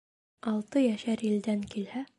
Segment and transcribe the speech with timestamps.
[0.51, 2.07] Алты йәшәр илдән килһә